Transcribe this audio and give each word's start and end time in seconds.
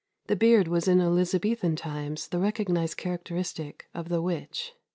The 0.25 0.35
beard 0.35 0.67
was 0.67 0.87
in 0.87 0.99
Elizabethan 0.99 1.75
times 1.75 2.29
the 2.29 2.39
recognized 2.39 2.97
characteristic 2.97 3.87
of 3.93 4.09
the 4.09 4.19
witch. 4.19 4.73